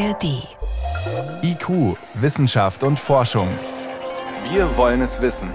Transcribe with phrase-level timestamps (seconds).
[0.00, 0.48] ARD.
[1.42, 3.48] IQ, Wissenschaft und Forschung.
[4.50, 5.50] Wir wollen es wissen.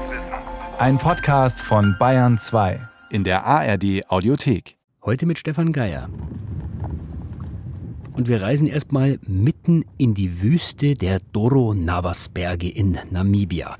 [0.77, 2.79] Ein Podcast von Bayern 2
[3.09, 4.77] in der ARD Audiothek.
[5.03, 6.09] Heute mit Stefan Geier.
[8.13, 13.77] Und wir reisen erstmal mitten in die Wüste der Doro-Navas-Berge in Namibia.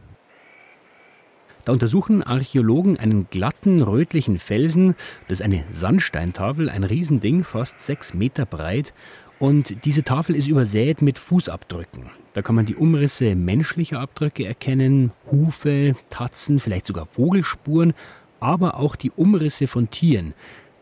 [1.65, 4.95] Da untersuchen Archäologen einen glatten, rötlichen Felsen.
[5.27, 8.93] Das ist eine Sandsteintafel, ein Riesending, fast sechs Meter breit.
[9.39, 12.09] Und diese Tafel ist übersät mit Fußabdrücken.
[12.33, 17.93] Da kann man die Umrisse menschlicher Abdrücke erkennen, Hufe, Tatzen, vielleicht sogar Vogelspuren,
[18.39, 20.33] aber auch die Umrisse von Tieren.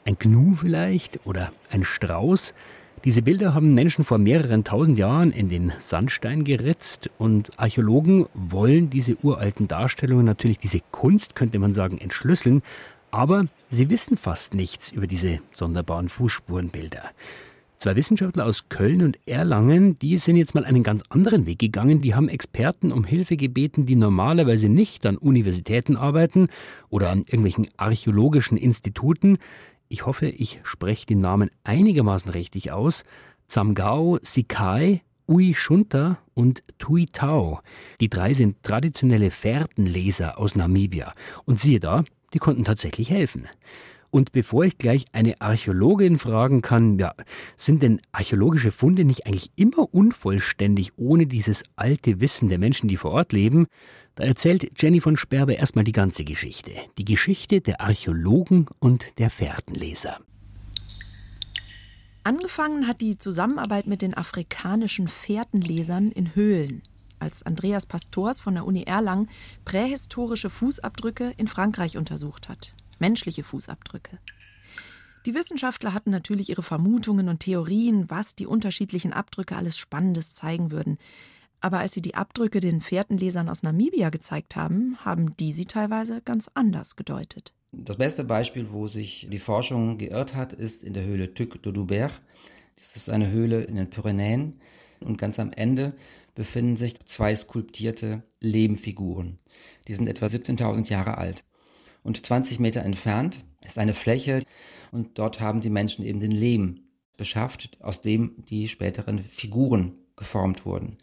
[0.06, 2.54] Ein Gnu vielleicht oder ein Strauß.
[3.06, 8.90] Diese Bilder haben Menschen vor mehreren tausend Jahren in den Sandstein geritzt und Archäologen wollen
[8.90, 12.62] diese uralten Darstellungen natürlich, diese Kunst könnte man sagen, entschlüsseln,
[13.12, 17.12] aber sie wissen fast nichts über diese sonderbaren Fußspurenbilder.
[17.84, 22.00] Zwei Wissenschaftler aus Köln und Erlangen, die sind jetzt mal einen ganz anderen Weg gegangen.
[22.00, 26.48] Die haben Experten um Hilfe gebeten, die normalerweise nicht an Universitäten arbeiten
[26.88, 29.38] oder an irgendwelchen archäologischen Instituten.
[29.90, 33.04] Ich hoffe, ich spreche den Namen einigermaßen richtig aus.
[33.50, 37.60] Zamgao Sikai, Ui Shunta und Tui Tao.
[38.00, 41.12] Die drei sind traditionelle Fährtenleser aus Namibia.
[41.44, 43.50] Und siehe da, die konnten tatsächlich helfen.
[44.14, 47.16] Und bevor ich gleich eine Archäologin fragen kann, ja,
[47.58, 52.98] sind denn archäologische Funde nicht eigentlich immer unvollständig ohne dieses alte Wissen der Menschen, die
[52.98, 53.66] vor Ort leben?
[54.14, 56.74] Da erzählt Jenny von Sperber erstmal die ganze Geschichte.
[57.00, 60.20] Die Geschichte der Archäologen und der Fährtenleser.
[62.24, 66.84] Angefangen hat die Zusammenarbeit mit den afrikanischen Fährtenlesern in Höhlen,
[67.18, 69.28] als Andreas Pastors von der Uni Erlangen
[69.66, 74.18] prähistorische Fußabdrücke in Frankreich untersucht hat menschliche Fußabdrücke.
[75.26, 80.72] Die Wissenschaftler hatten natürlich ihre Vermutungen und Theorien, was die unterschiedlichen Abdrücke alles Spannendes zeigen
[80.72, 80.98] würden.
[81.60, 86.22] Aber als sie die Abdrücke den Fährtenlesern aus Namibia gezeigt haben, haben die sie teilweise
[86.22, 87.54] ganz anders gedeutet.
[87.74, 91.74] Das beste Beispiel, wo sich die Forschung geirrt hat, ist in der Höhle Tuc de
[91.74, 92.22] Doubert.
[92.78, 94.62] Das ist eine Höhle in den Pyrenäen.
[95.02, 95.94] Und ganz am Ende
[96.36, 99.40] befinden sich zwei skulptierte Lehmfiguren.
[99.90, 101.44] Die sind etwa 17.000 Jahre alt.
[102.04, 104.44] Und 20 Meter entfernt ist eine Fläche
[104.92, 106.82] und dort haben die Menschen eben den Lehm
[107.18, 110.98] beschafft, aus dem die späteren Figuren geformt wurden.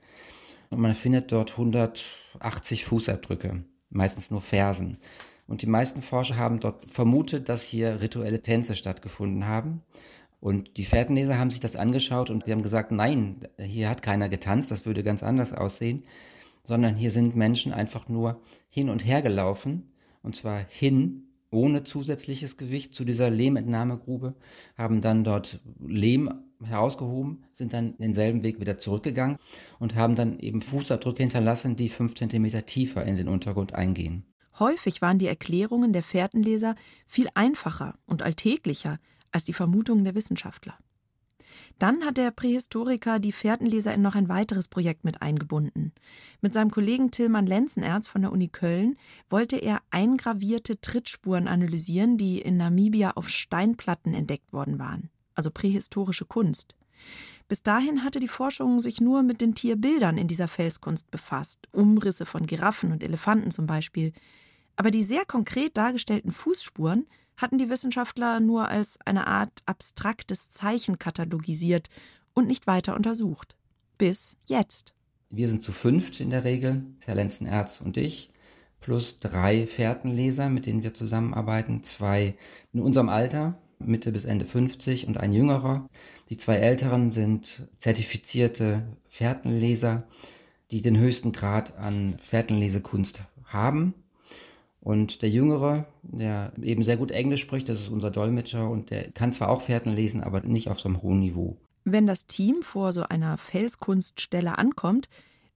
[0.69, 4.99] Und man findet dort 180 Fußabdrücke, meistens nur Fersen.
[5.47, 9.83] Und die meisten Forscher haben dort vermutet, dass hier rituelle Tänze stattgefunden haben.
[10.39, 14.29] Und die Fährtenleser haben sich das angeschaut und die haben gesagt, nein, hier hat keiner
[14.29, 16.05] getanzt, das würde ganz anders aussehen,
[16.65, 19.91] sondern hier sind Menschen einfach nur hin und her gelaufen
[20.23, 24.37] und zwar hin ohne zusätzliches Gewicht zu dieser Lehmentnahmegrube,
[24.77, 26.31] haben dann dort Lehm
[26.63, 29.37] herausgehoben, sind dann denselben Weg wieder zurückgegangen
[29.79, 34.25] und haben dann eben Fußabdrücke hinterlassen, die fünf Zentimeter tiefer in den Untergrund eingehen.
[34.59, 36.75] Häufig waren die Erklärungen der Fährtenleser
[37.07, 38.99] viel einfacher und alltäglicher
[39.33, 40.79] als die Vermutungen der Wissenschaftler.
[41.79, 45.93] Dann hat der Prähistoriker die Fährtenleser in noch ein weiteres Projekt mit eingebunden.
[46.41, 48.97] Mit seinem Kollegen Tillmann Lenzenerz von der Uni Köln
[49.29, 56.25] wollte er eingravierte Trittspuren analysieren, die in Namibia auf Steinplatten entdeckt worden waren, also prähistorische
[56.25, 56.75] Kunst.
[57.49, 62.27] Bis dahin hatte die Forschung sich nur mit den Tierbildern in dieser Felskunst befasst, Umrisse
[62.27, 64.13] von Giraffen und Elefanten zum Beispiel.
[64.77, 67.07] Aber die sehr konkret dargestellten Fußspuren
[67.41, 71.89] hatten die Wissenschaftler nur als eine Art abstraktes Zeichen katalogisiert
[72.35, 73.57] und nicht weiter untersucht.
[73.99, 74.95] Bis jetzt.
[75.31, 78.31] Wir sind zu fünft in der Regel, Herr Lenzenerz und ich,
[78.81, 82.37] plus drei Fährtenleser, mit denen wir zusammenarbeiten, zwei
[82.73, 85.89] in unserem Alter, Mitte bis Ende 50 und ein jüngerer.
[86.29, 90.07] Die zwei älteren sind zertifizierte Fährtenleser,
[90.71, 93.95] die den höchsten Grad an Fährtenlesekunst haben
[94.81, 99.11] und der Jüngere, der eben sehr gut Englisch spricht, das ist unser Dolmetscher und der
[99.11, 101.59] kann zwar auch Fährten lesen, aber nicht auf so einem hohen Niveau.
[101.85, 105.09] Wenn das Team vor so einer Felskunststelle ankommt,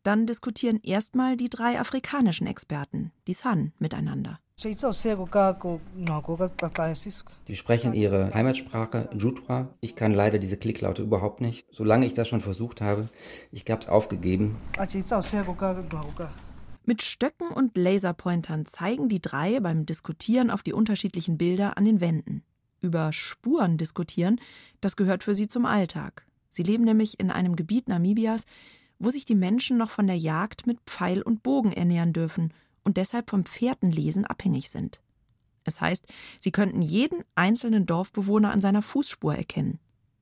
[0.03, 4.39] dann diskutieren erstmal die drei afrikanischen Experten, die San, miteinander.
[7.49, 9.69] Die sprechen ihre Heimatsprache, Jutwa.
[9.81, 11.67] Ich kann leider diese Klicklaute überhaupt nicht.
[11.73, 13.09] Solange ich das schon versucht habe,
[13.51, 14.57] ich habe es aufgegeben.
[16.87, 22.01] Mit Stöcken und Laserpointern zeigen die drei beim Diskutieren auf die unterschiedlichen Bilder an den
[22.01, 22.43] Wänden.
[22.83, 24.39] Über Spuren diskutieren,
[24.83, 26.27] das gehört für sie zum Alltag.
[26.51, 28.45] Sie leben nämlich in einem Gebiet Namibias,
[28.99, 32.53] wo sich die Menschen noch von der Jagd mit Pfeil und Bogen ernähren dürfen
[32.83, 35.01] und deshalb vom Pferdenlesen abhängig sind.
[35.65, 36.07] Es heißt,
[36.39, 39.79] sie könnten jeden einzelnen Dorfbewohner an seiner Fußspur erkennen.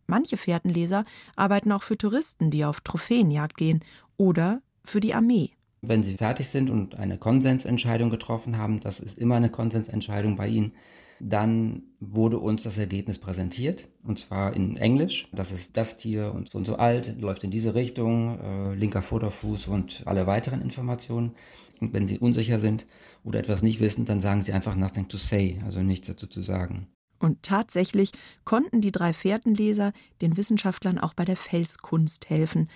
[0.06, 1.05] Manche Fährtenleser
[1.35, 3.85] arbeiten auch für Touristen, die auf Trophäenjagd gehen
[4.17, 5.50] oder für die Armee.
[5.82, 10.46] Wenn sie fertig sind und eine Konsensentscheidung getroffen haben, das ist immer eine Konsensentscheidung bei
[10.46, 10.73] ihnen,
[11.19, 15.29] dann wurde uns das Ergebnis präsentiert, und zwar in Englisch.
[15.32, 19.02] Das ist das Tier und so und so alt, läuft in diese Richtung, äh, linker
[19.02, 21.32] Vorderfuß und alle weiteren Informationen.
[21.81, 22.87] Und wenn Sie unsicher sind
[23.25, 26.43] oder etwas nicht wissen, dann sagen Sie einfach nothing to say, also nichts dazu zu
[26.43, 26.88] sagen.
[27.20, 28.11] Und tatsächlich
[28.44, 32.69] konnten die drei Fährtenleser den Wissenschaftlern auch bei der Felskunst helfen.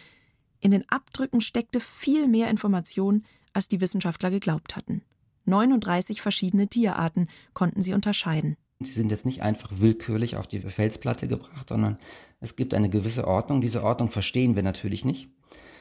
[0.60, 5.02] In den Abdrücken steckte viel mehr Information, als die Wissenschaftler geglaubt hatten.
[5.46, 8.56] 39 verschiedene Tierarten konnten sie unterscheiden.
[8.80, 11.96] Sie sind jetzt nicht einfach willkürlich auf die Felsplatte gebracht, sondern
[12.40, 13.62] es gibt eine gewisse Ordnung.
[13.62, 15.30] Diese Ordnung verstehen wir natürlich nicht.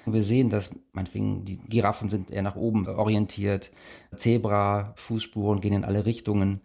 [0.06, 3.72] Wir sehen, dass meinetwegen die Giraffen sind eher nach oben orientiert,
[4.16, 6.62] Zebra, Fußspuren gehen in alle Richtungen.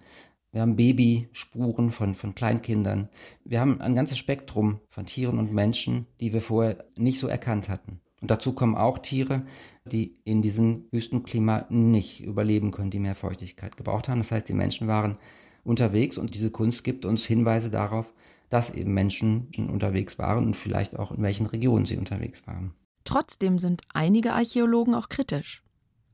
[0.52, 3.08] Wir haben Babyspuren von, von Kleinkindern.
[3.44, 7.68] Wir haben ein ganzes Spektrum von Tieren und Menschen, die wir vorher nicht so erkannt
[7.68, 8.00] hatten.
[8.20, 9.42] Und dazu kommen auch Tiere,
[9.84, 14.18] die in diesem Wüstenklima nicht überleben können, die mehr Feuchtigkeit gebraucht haben.
[14.20, 15.16] Das heißt, die Menschen waren
[15.64, 18.12] unterwegs und diese Kunst gibt uns Hinweise darauf,
[18.48, 22.72] dass eben Menschen unterwegs waren und vielleicht auch in welchen Regionen sie unterwegs waren.
[23.04, 25.62] Trotzdem sind einige Archäologen auch kritisch.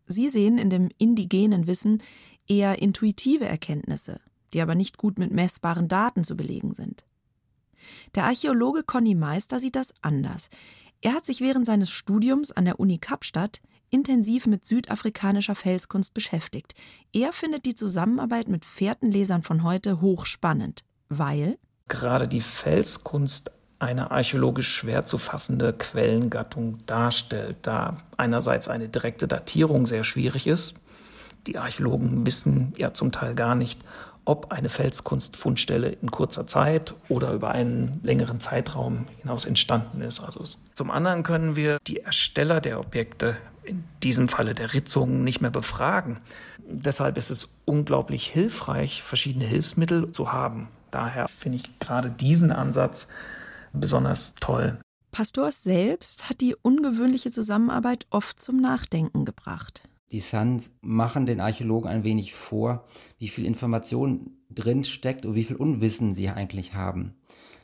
[0.06, 2.02] Sie sehen in dem indigenen Wissen
[2.48, 4.20] eher intuitive Erkenntnisse,
[4.52, 7.04] die aber nicht gut mit messbaren Daten zu belegen sind.
[8.14, 10.48] Der Archäologe Conny Meister sieht das anders.
[11.02, 13.60] Er hat sich während seines Studiums an der Uni Kapstadt
[13.90, 16.74] intensiv mit südafrikanischer Felskunst beschäftigt.
[17.12, 21.58] Er findet die Zusammenarbeit mit Fährtenlesern von heute hochspannend, weil
[21.88, 29.86] gerade die Felskunst eine archäologisch schwer zu fassende Quellengattung darstellt, da einerseits eine direkte Datierung
[29.86, 30.76] sehr schwierig ist.
[31.46, 33.80] Die Archäologen wissen ja zum Teil gar nicht,
[34.24, 40.20] ob eine Felskunstfundstelle in kurzer Zeit oder über einen längeren Zeitraum hinaus entstanden ist.
[40.20, 40.44] Also
[40.74, 45.50] zum anderen können wir die Ersteller der Objekte, in diesem Falle der Ritzungen, nicht mehr
[45.50, 46.20] befragen.
[46.68, 50.68] Deshalb ist es unglaublich hilfreich, verschiedene Hilfsmittel zu haben.
[50.90, 53.08] Daher finde ich gerade diesen Ansatz
[53.72, 54.78] besonders toll.
[55.12, 59.88] Pastors selbst hat die ungewöhnliche Zusammenarbeit oft zum Nachdenken gebracht.
[60.12, 62.84] Die Suns machen den Archäologen ein wenig vor,
[63.18, 67.14] wie viel Information drin steckt und wie viel Unwissen sie eigentlich haben.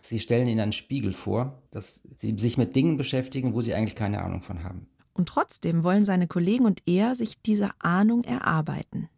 [0.01, 3.95] Sie stellen ihnen einen Spiegel vor, dass sie sich mit Dingen beschäftigen, wo sie eigentlich
[3.95, 4.89] keine Ahnung von haben.
[5.15, 9.09] Und trotzdem wollen seine Kollegen und er sich diese Ahnung erarbeiten.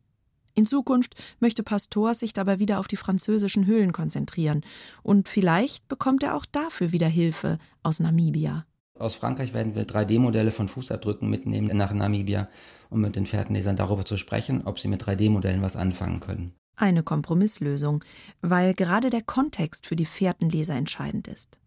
[0.54, 4.64] In Zukunft möchte Pastor sich dabei wieder auf die französischen Höhlen konzentrieren.
[5.02, 8.64] Und vielleicht bekommt er auch dafür wieder Hilfe aus Namibia.
[8.96, 12.48] Aus Frankreich werden wir 3D-Modelle von Fußabdrücken mitnehmen nach Namibia,
[12.90, 16.52] um mit den Fährtenlesern darüber zu sprechen, ob sie mit 3D-Modellen was anfangen können.
[16.76, 18.04] Eine Kompromisslösung,
[18.40, 21.58] weil gerade der Kontext für die Fährtenleser entscheidend ist.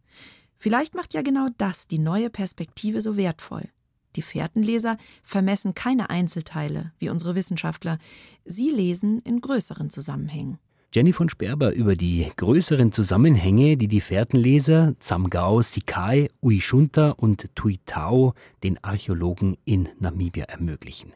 [0.58, 3.70] Vielleicht macht ja genau das die neue Perspektive so wertvoll.
[4.16, 8.00] Die Fährtenleser vermessen keine Einzelteile, wie unsere Wissenschaftler.
[8.46, 10.60] Sie lesen in größeren Zusammenhängen.
[10.94, 18.34] Jenny von Sperber über die größeren Zusammenhänge, die die Fährtenleser Zamgao Sikai, Uishunta und Tuitao
[18.64, 21.14] den Archäologen in Namibia ermöglichen.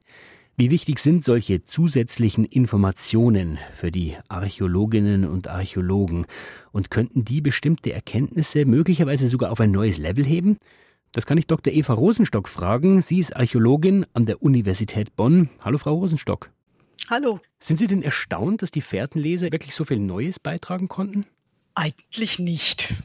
[0.58, 6.26] Wie wichtig sind solche zusätzlichen Informationen für die Archäologinnen und Archäologen?
[6.74, 10.58] Und könnten die bestimmte Erkenntnisse möglicherweise sogar auf ein neues Level heben?
[11.14, 11.74] Das kann ich Dr.
[11.74, 13.02] Eva Rosenstock fragen.
[13.02, 15.50] Sie ist Archäologin an der Universität Bonn.
[15.62, 16.52] Hallo, Frau Rosenstock.
[17.10, 17.40] Hallo.
[17.60, 21.26] Sind Sie denn erstaunt, dass die Fährtenleser wirklich so viel Neues beitragen konnten?
[21.76, 22.96] Eigentlich nicht.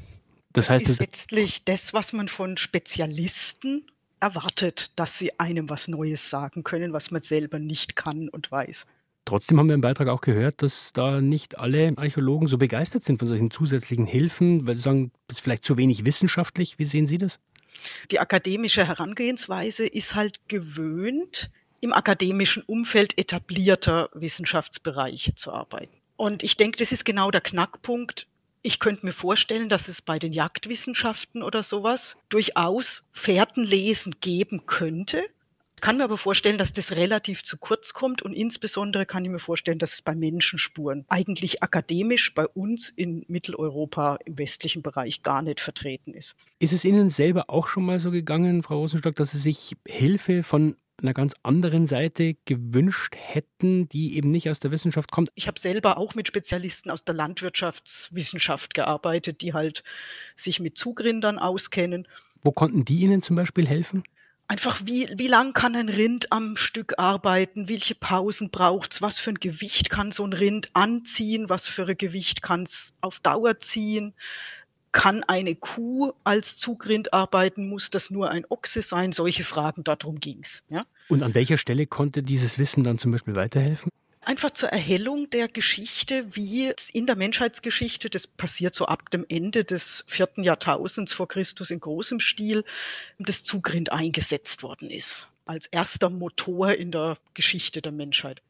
[0.53, 3.85] Das, heißt, das ist letztlich das, was man von Spezialisten
[4.21, 8.87] erwartet, dass sie einem was Neues sagen können, was man selber nicht kann und weiß.
[9.27, 13.19] Trotzdem haben wir im Beitrag auch gehört, dass da nicht alle Archäologen so begeistert sind
[13.19, 16.79] von solchen zusätzlichen Hilfen, weil sie sagen, das ist vielleicht zu wenig wissenschaftlich.
[16.79, 17.41] Wie sehen Sie das?
[18.11, 21.51] Die akademische Herangehensweise ist halt gewöhnt,
[21.87, 25.97] im akademischen Umfeld etablierter Wissenschaftsbereiche zu arbeiten.
[26.17, 28.27] Und ich denke, das ist genau der Knackpunkt.
[28.63, 35.23] Ich könnte mir vorstellen, dass es bei den Jagdwissenschaften oder sowas durchaus Fährtenlesen geben könnte,
[35.81, 39.39] kann mir aber vorstellen, dass das relativ zu kurz kommt und insbesondere kann ich mir
[39.39, 45.43] vorstellen, dass es bei Menschenspuren eigentlich akademisch bei uns in Mitteleuropa im westlichen Bereich gar
[45.43, 46.35] nicht vertreten ist.
[46.59, 50.43] Ist es Ihnen selber auch schon mal so gegangen, Frau Rosenstock, dass Sie sich Hilfe
[50.43, 55.31] von einer ganz anderen Seite gewünscht hätten, die eben nicht aus der Wissenschaft kommt?
[55.35, 59.83] Ich habe selber auch mit Spezialisten aus der Landwirtschaftswissenschaft gearbeitet, die halt
[60.35, 62.09] sich mit Zugrindern auskennen.
[62.43, 64.05] Wo konnten die Ihnen zum Beispiel helfen?
[64.49, 67.69] einfach, wie, wie lang kann ein Rind am Stück arbeiten?
[67.69, 69.03] Welche Pausen braucht's?
[69.03, 71.49] Was für ein Gewicht kann so ein Rind anziehen?
[71.49, 74.15] Was für ein Gewicht kann es auf Dauer ziehen?
[74.97, 77.69] Kann eine Kuh als Zugrind arbeiten?
[77.69, 79.13] Muss das nur ein Ochse sein?
[79.13, 80.63] Solche Fragen, darum ging's.
[80.71, 80.87] Ja?
[81.11, 83.93] Und an welcher Stelle konnte dieses Wissen dann zum Beispiel weiterhelfen?
[84.23, 89.65] Einfach zur Erhellung der Geschichte, wie in der Menschheitsgeschichte, das passiert so ab dem Ende
[89.65, 92.65] des vierten Jahrtausends vor Christus in großem Stil,
[93.19, 95.29] das Zugrind eingesetzt worden ist.
[95.45, 98.41] Als erster Motor in der Geschichte der Menschheit.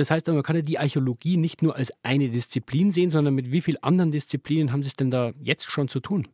[0.00, 3.52] Das heißt, man kann ja die Archäologie nicht nur als eine Disziplin sehen, sondern mit
[3.52, 6.26] wie vielen anderen Disziplinen haben Sie es denn da jetzt schon zu tun?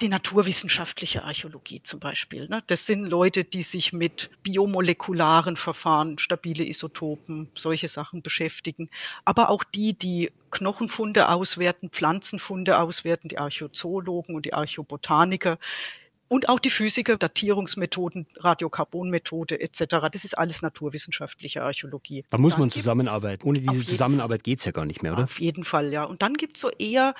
[0.00, 2.48] Die naturwissenschaftliche Archäologie zum Beispiel.
[2.48, 2.62] Ne?
[2.66, 8.88] Das sind Leute, die sich mit biomolekularen Verfahren, stabile Isotopen, solche Sachen beschäftigen.
[9.26, 15.58] Aber auch die, die Knochenfunde auswerten, Pflanzenfunde auswerten, die Archäozoologen und die Archäobotaniker,
[16.28, 20.08] und auch die Physiker, Datierungsmethoden, Radiokarbonmethode etc.
[20.10, 22.24] Das ist alles naturwissenschaftliche Archäologie.
[22.30, 23.46] Da muss man zusammenarbeiten.
[23.46, 25.24] Ohne diese Zusammenarbeit geht es ja gar nicht mehr, oder?
[25.24, 26.04] Auf jeden Fall, ja.
[26.04, 27.14] Und dann gibt es so eher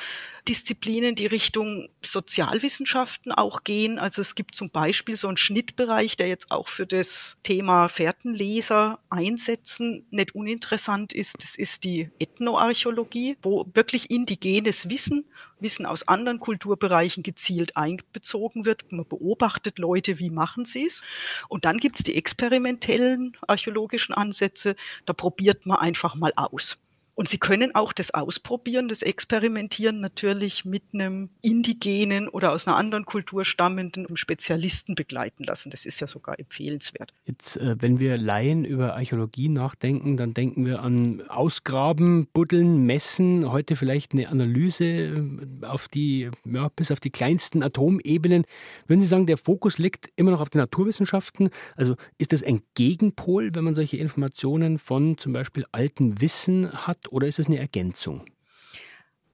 [0.49, 3.99] Disziplinen, die Richtung Sozialwissenschaften auch gehen.
[3.99, 8.99] Also es gibt zum Beispiel so einen Schnittbereich, der jetzt auch für das Thema Fährtenleser
[9.11, 11.37] einsetzen nicht uninteressant ist.
[11.41, 15.25] Das ist die Ethnoarchäologie, wo wirklich indigenes Wissen
[15.64, 18.92] Wissen aus anderen Kulturbereichen gezielt einbezogen wird.
[18.92, 21.02] Man beobachtet Leute, wie machen sie es.
[21.49, 24.76] Und dann gibt es die experimentellen archäologischen Ansätze.
[25.06, 26.78] Da probiert man einfach mal aus.
[27.14, 32.76] Und Sie können auch das Ausprobieren, das Experimentieren natürlich mit einem indigenen oder aus einer
[32.76, 35.71] anderen Kultur stammenden Spezialisten begleiten lassen.
[35.71, 37.12] Das ist ja sogar empfehlenswert.
[37.25, 43.50] Jetzt, äh, wenn wir Laien über Archäologie nachdenken, dann denken wir an Ausgraben, Buddeln, Messen,
[43.50, 48.44] heute vielleicht eine Analyse äh, auf die, ja, bis auf die kleinsten Atomebenen.
[48.88, 51.50] Würden Sie sagen, der Fokus liegt immer noch auf den Naturwissenschaften?
[51.76, 57.04] Also ist das ein Gegenpol, wenn man solche Informationen von zum Beispiel alten Wissen hat?
[57.13, 58.25] Oder ist es eine Ergänzung?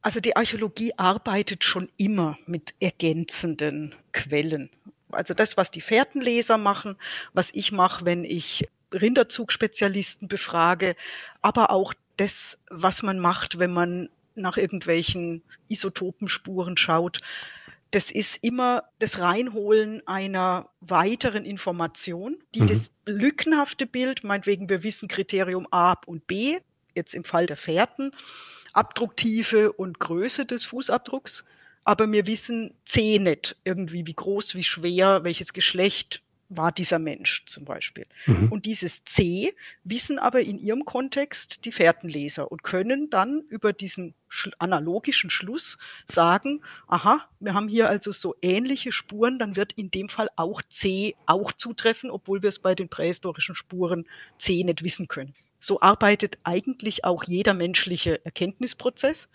[0.02, 4.70] Also die Archäologie arbeitet schon immer mit ergänzenden Quellen.
[5.10, 6.96] Also das, was die Fährtenleser machen,
[7.34, 10.96] was ich mache, wenn ich Rinderzugsspezialisten befrage,
[11.42, 17.18] aber auch das, was man macht, wenn man nach irgendwelchen Isotopenspuren schaut.
[17.90, 22.66] Das ist immer das Reinholen einer weiteren Information, die mhm.
[22.68, 26.58] das lückenhafte Bild, meinetwegen wir wissen Kriterium A und B,
[27.00, 28.12] jetzt im Fall der Fährten,
[28.72, 31.44] Abdrucktiefe und Größe des Fußabdrucks.
[31.84, 37.44] Aber wir wissen C nicht irgendwie, wie groß, wie schwer, welches Geschlecht war dieser Mensch
[37.46, 38.06] zum Beispiel.
[38.26, 38.50] Mhm.
[38.50, 39.54] Und dieses C
[39.84, 44.14] wissen aber in ihrem Kontext die Fährtenleser und können dann über diesen
[44.58, 50.08] analogischen Schluss sagen, aha, wir haben hier also so ähnliche Spuren, dann wird in dem
[50.08, 54.06] Fall auch C auch zutreffen, obwohl wir es bei den prähistorischen Spuren
[54.38, 55.34] C nicht wissen können.
[55.60, 59.28] So arbeitet eigentlich auch jeder menschliche Erkenntnisprozess.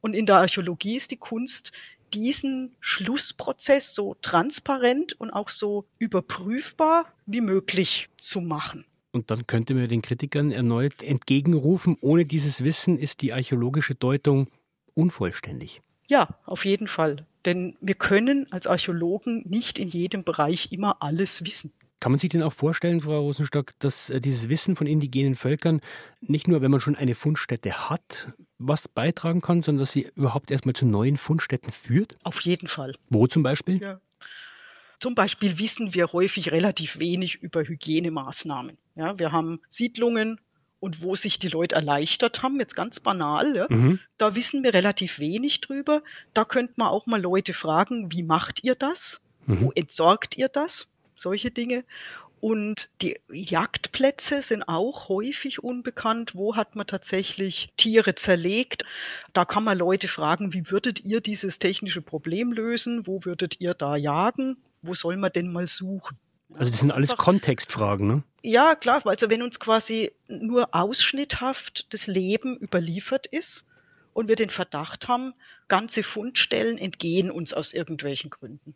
[0.00, 1.72] Und in der Archäologie ist die Kunst,
[2.12, 8.84] diesen Schlussprozess so transparent und auch so überprüfbar wie möglich zu machen.
[9.12, 14.48] Und dann könnte man den Kritikern erneut entgegenrufen, ohne dieses Wissen ist die archäologische Deutung
[14.94, 15.82] unvollständig.
[16.08, 17.24] Ja, auf jeden Fall.
[17.44, 21.72] Denn wir können als Archäologen nicht in jedem Bereich immer alles wissen.
[22.04, 25.80] Kann man sich denn auch vorstellen, Frau Rosenstock, dass äh, dieses Wissen von indigenen Völkern
[26.20, 30.50] nicht nur, wenn man schon eine Fundstätte hat, was beitragen kann, sondern dass sie überhaupt
[30.50, 32.18] erstmal zu neuen Fundstätten führt?
[32.22, 32.94] Auf jeden Fall.
[33.08, 33.80] Wo zum Beispiel?
[33.80, 34.00] Ja.
[35.00, 38.76] Zum Beispiel wissen wir häufig relativ wenig über Hygienemaßnahmen.
[38.96, 40.42] Ja, wir haben Siedlungen
[40.80, 43.98] und wo sich die Leute erleichtert haben, jetzt ganz banal, ja, mhm.
[44.18, 46.02] da wissen wir relativ wenig drüber.
[46.34, 49.22] Da könnte man auch mal Leute fragen, wie macht ihr das?
[49.46, 49.62] Mhm.
[49.62, 50.86] Wo entsorgt ihr das?
[51.16, 51.84] Solche Dinge.
[52.40, 56.34] Und die Jagdplätze sind auch häufig unbekannt.
[56.34, 58.84] Wo hat man tatsächlich Tiere zerlegt?
[59.32, 63.06] Da kann man Leute fragen, wie würdet ihr dieses technische Problem lösen?
[63.06, 64.58] Wo würdet ihr da jagen?
[64.82, 66.18] Wo soll man denn mal suchen?
[66.52, 68.22] Also das sind alles Einfach, Kontextfragen, ne?
[68.42, 69.00] Ja, klar.
[69.06, 73.64] Also wenn uns quasi nur ausschnitthaft das Leben überliefert ist
[74.12, 75.32] und wir den Verdacht haben,
[75.68, 78.74] ganze Fundstellen entgehen uns aus irgendwelchen Gründen.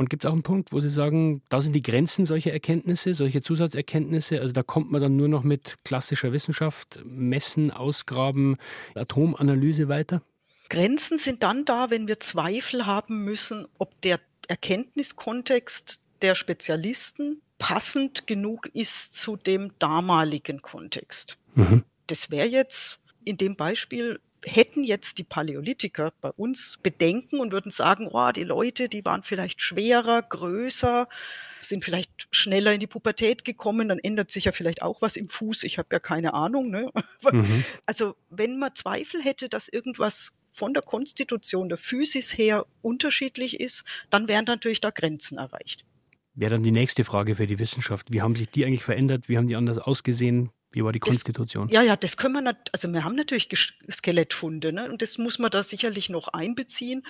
[0.00, 3.12] Und gibt es auch einen Punkt, wo Sie sagen, da sind die Grenzen solcher Erkenntnisse,
[3.12, 4.40] solche Zusatzerkenntnisse?
[4.40, 8.56] Also da kommt man dann nur noch mit klassischer Wissenschaft, Messen, Ausgraben,
[8.94, 10.22] Atomanalyse weiter?
[10.70, 18.26] Grenzen sind dann da, wenn wir Zweifel haben müssen, ob der Erkenntniskontext der Spezialisten passend
[18.26, 21.36] genug ist zu dem damaligen Kontext.
[21.56, 21.84] Mhm.
[22.06, 27.70] Das wäre jetzt in dem Beispiel hätten jetzt die Paläolithiker bei uns Bedenken und würden
[27.70, 31.08] sagen, oh, die Leute, die waren vielleicht schwerer, größer,
[31.60, 35.28] sind vielleicht schneller in die Pubertät gekommen, dann ändert sich ja vielleicht auch was im
[35.28, 35.64] Fuß.
[35.64, 36.70] Ich habe ja keine Ahnung.
[36.70, 36.90] Ne?
[37.32, 37.64] Mhm.
[37.86, 43.84] Also wenn man Zweifel hätte, dass irgendwas von der Konstitution der Physis her unterschiedlich ist,
[44.08, 45.84] dann wären natürlich da Grenzen erreicht.
[46.34, 48.12] Wäre dann die nächste Frage für die Wissenschaft.
[48.12, 49.28] Wie haben sich die eigentlich verändert?
[49.28, 50.50] Wie haben die anders ausgesehen?
[50.72, 51.68] Wie war die Konstitution?
[51.68, 53.48] Das, ja, ja, das können wir nicht, also wir haben natürlich
[53.90, 54.90] Skelettfunde, ne?
[54.90, 57.02] Und das muss man da sicherlich noch einbeziehen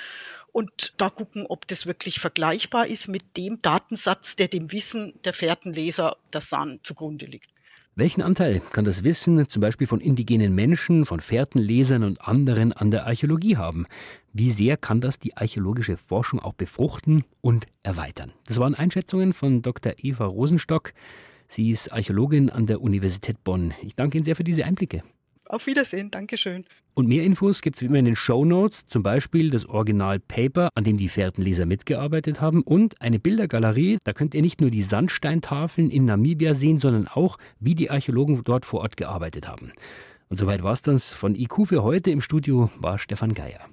[0.52, 5.34] und da gucken, ob das wirklich vergleichbar ist mit dem Datensatz, der dem Wissen der
[5.34, 7.50] Fährtenleser der San zugrunde liegt.
[7.96, 12.90] Welchen Anteil kann das Wissen zum Beispiel von indigenen Menschen, von Fährtenlesern und anderen an
[12.90, 13.86] der Archäologie haben?
[14.32, 18.32] Wie sehr kann das die archäologische Forschung auch befruchten und erweitern?
[18.46, 19.94] Das waren Einschätzungen von Dr.
[19.98, 20.94] Eva Rosenstock.
[21.50, 23.74] Sie ist Archäologin an der Universität Bonn.
[23.82, 25.02] Ich danke Ihnen sehr für diese Einblicke.
[25.46, 26.64] Auf Wiedersehen, Dankeschön.
[26.94, 30.68] Und mehr Infos gibt es wie immer in den Show Notes, zum Beispiel das Original-Paper,
[30.76, 33.98] an dem die Fährtenleser mitgearbeitet haben, und eine Bildergalerie.
[34.04, 38.40] Da könnt ihr nicht nur die Sandsteintafeln in Namibia sehen, sondern auch, wie die Archäologen
[38.44, 39.72] dort vor Ort gearbeitet haben.
[40.28, 42.12] Und soweit war es das von IQ für heute.
[42.12, 43.70] Im Studio war Stefan Geier.